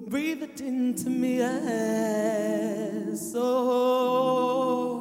[0.08, 1.38] Breathe it into me.
[1.38, 3.32] Yes.
[3.36, 4.98] Oh,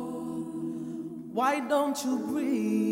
[1.34, 2.91] why don't you breathe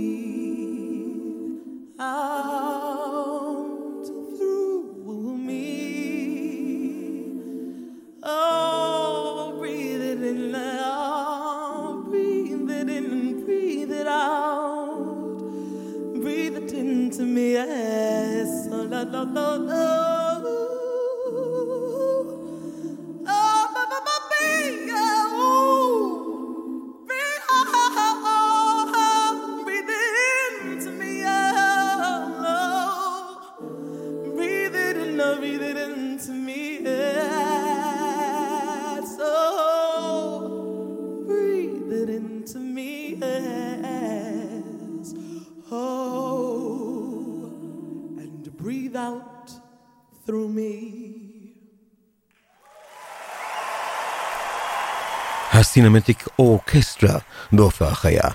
[55.60, 57.20] הסינמטיק אורקסטרה
[57.52, 58.30] בהופעה חיה.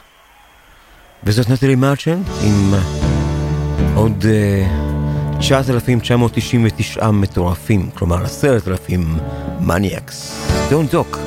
[1.25, 2.81] וזאת נטלי מרצ'ן עם אה,
[3.95, 4.67] עוד אה,
[5.37, 9.19] uh, 9,999 מטורפים, כלומר 10,000
[9.61, 10.47] מניאקס.
[10.71, 11.19] Don't talk.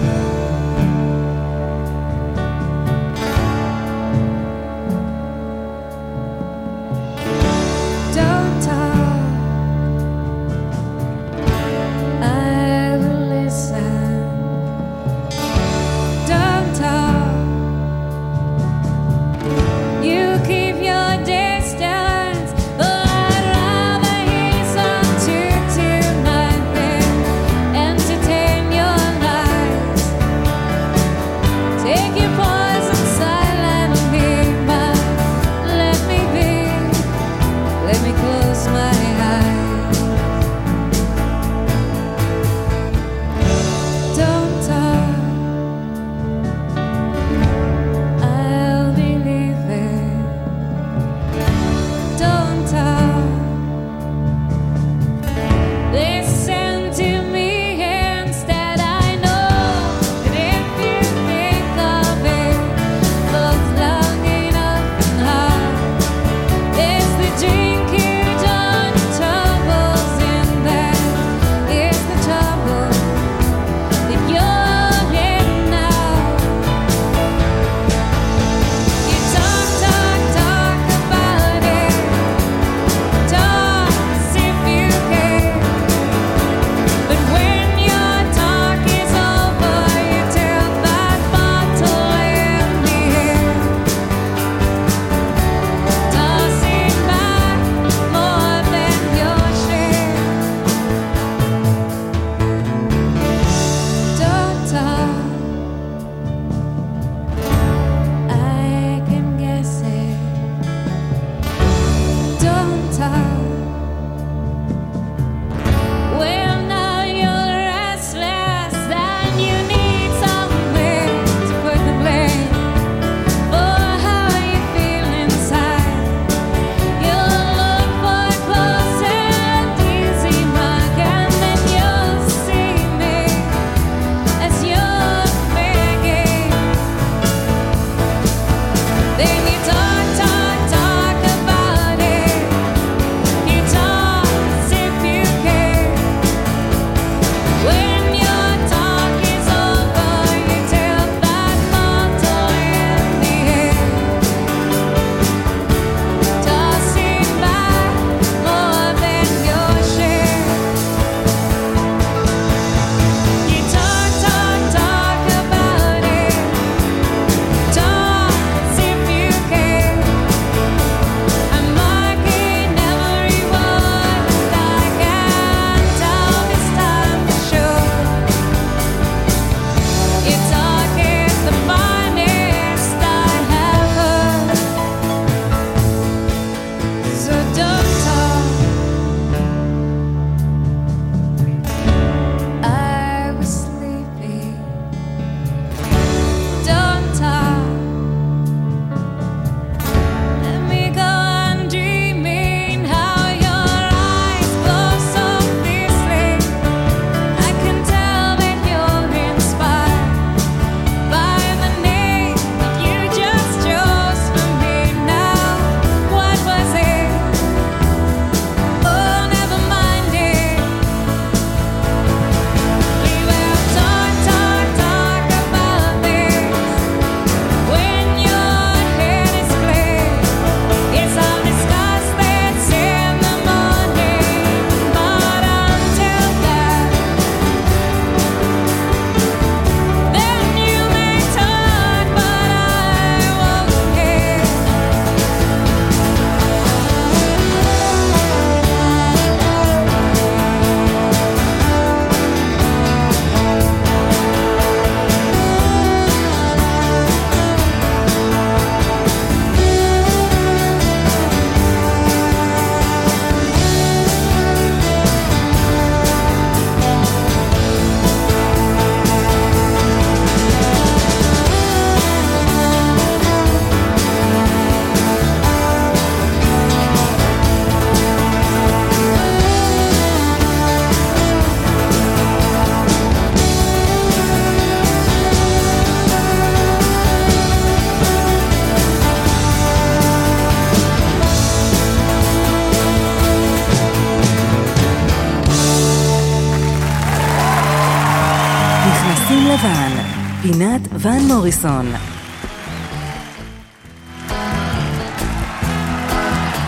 [300.99, 301.93] ון מוריסון.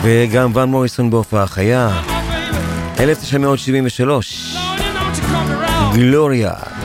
[0.01, 2.01] וגם ון מוריסון בהופעה חיה.
[2.99, 4.57] 1973.
[5.93, 6.53] גלוריה.
[6.53, 6.78] No,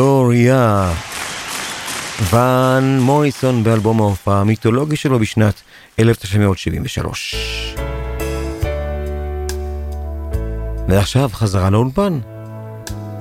[0.00, 0.92] גלוריה.
[2.30, 5.54] ון מוריסון באלבום ההופעה המיתולוגי שלו בשנת
[5.98, 7.74] 1973.
[10.88, 12.18] ועכשיו חזרה לאולפן.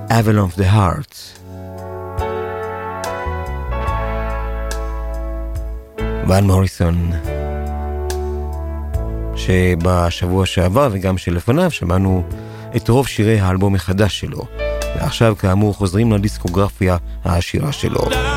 [0.09, 1.15] Avalon of the Heart.
[6.27, 7.11] ון מוריסון,
[9.35, 12.23] שבשבוע שעבר וגם שלפניו שמענו
[12.75, 14.58] את רוב שירי האלבום החדש שלו.
[14.99, 18.28] ועכשיו כאמור חוזרים לדיסקוגרפיה העשירה שלו.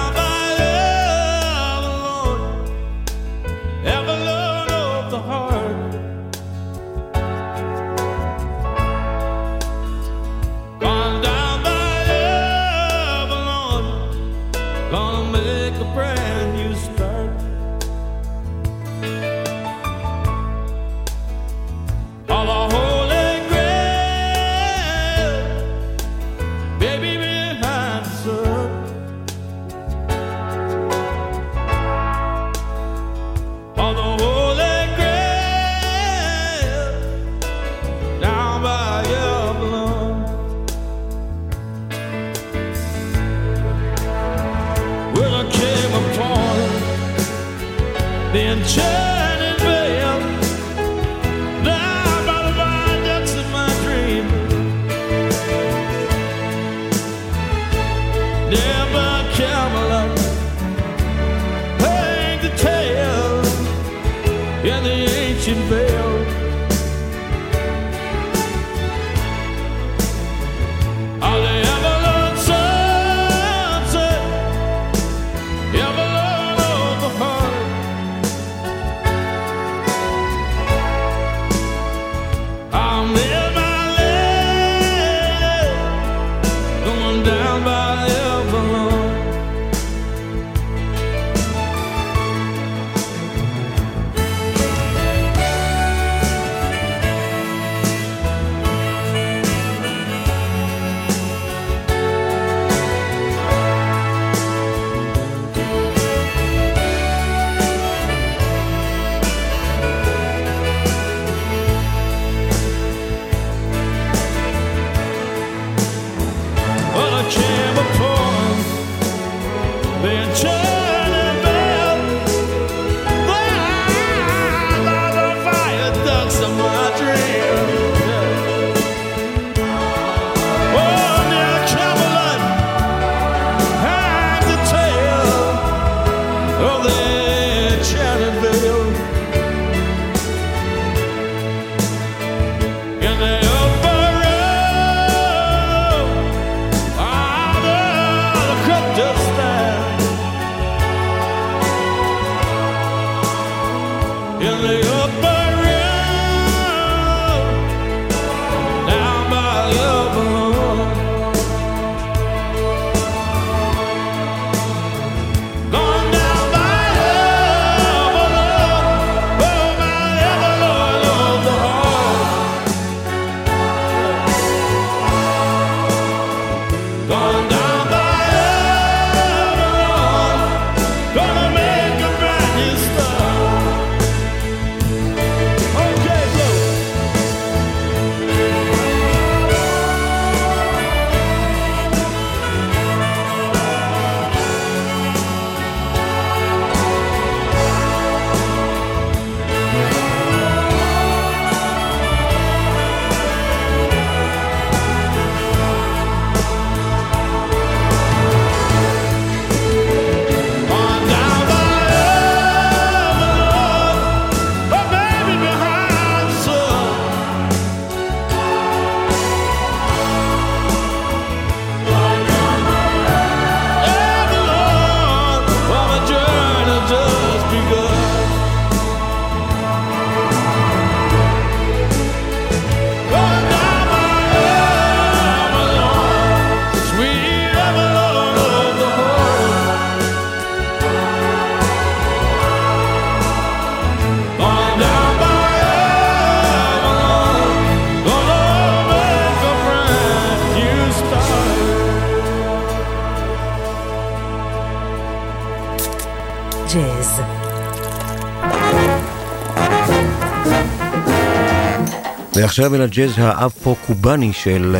[262.36, 264.76] ועכשיו אל הג'אז האפרו-קובאני של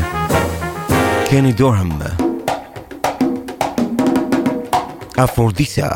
[1.31, 1.91] קני דורהם.
[5.25, 5.89] אפרודיסה.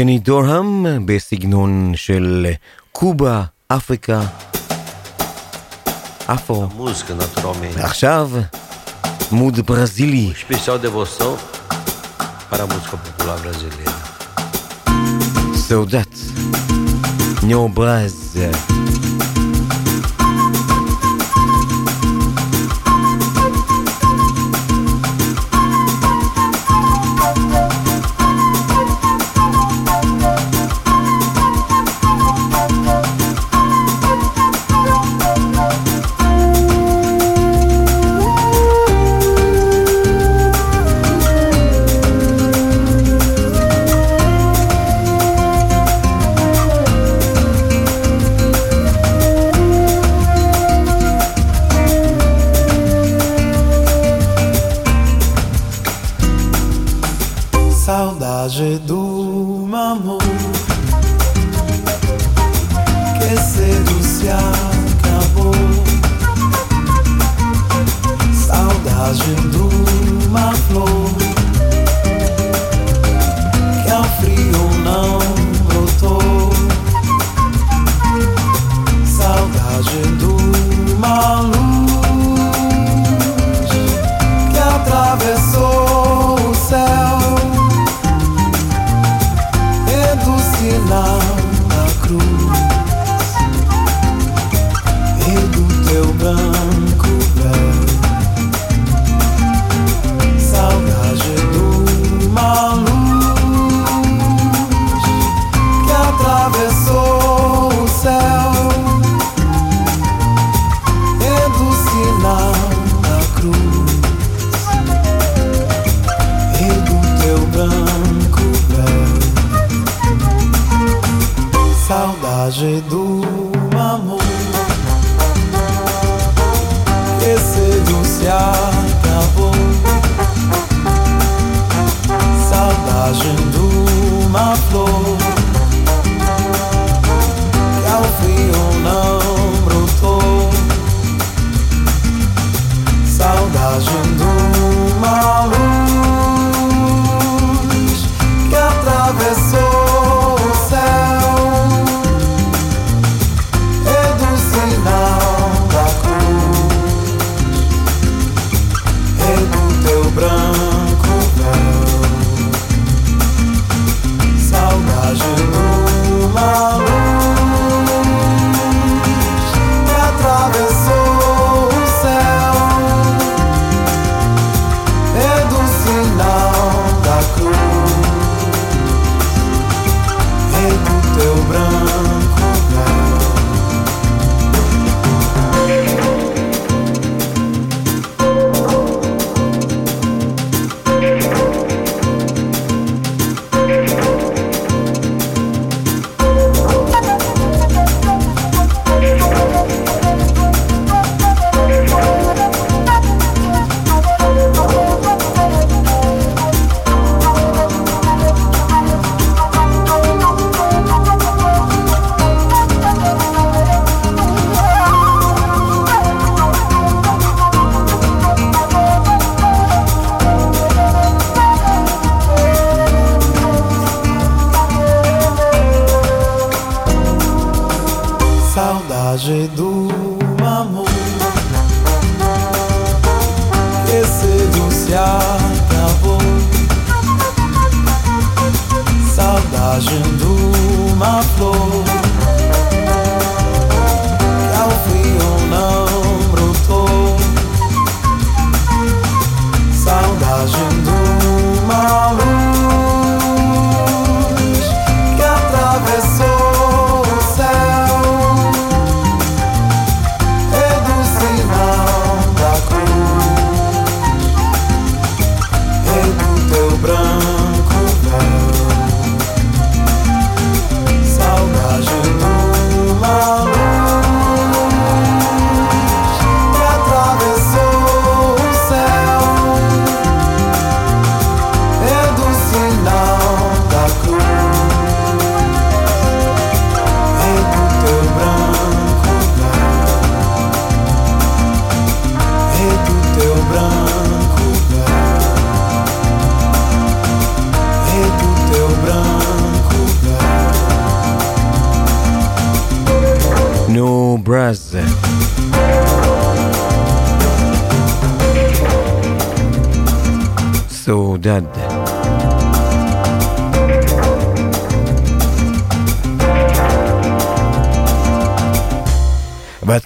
[0.00, 2.46] קני דורהם בסגנון של
[2.92, 4.22] קובה, אפריקה,
[6.26, 6.68] אפרו.
[7.74, 8.30] ועכשיו,
[9.32, 10.32] מוד ברזילי.
[15.54, 16.14] סעודת,
[17.42, 18.38] ניאו ברז.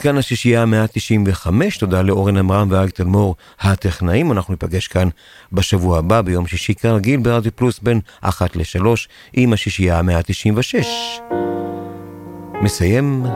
[0.05, 1.49] כאן השישייה ה-195,
[1.79, 5.09] תודה לאורן עמרם ואריק תלמור הטכנאים, אנחנו ניפגש כאן
[5.53, 8.85] בשבוע הבא, ביום שישי כרגיל ברדיו פלוס בין 1 ל-3
[9.33, 10.85] עם השישייה ה-196.
[12.63, 13.27] מסיים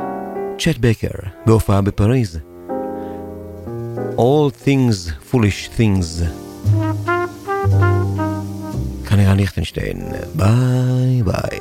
[0.59, 1.09] צ'ט בקר
[1.47, 2.39] בהופעה בפריז.
[4.17, 6.25] All things foolish things.
[9.09, 10.03] כנראה ליכטנשטיין,
[10.35, 11.58] ביי ביי.